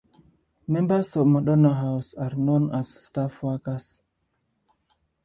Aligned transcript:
Members 0.67 1.15
of 1.15 1.27
Madonna 1.27 1.75
House 1.75 2.15
are 2.15 2.31
known 2.31 2.73
as 2.73 2.87
staff 2.89 3.43
workers. 3.43 4.01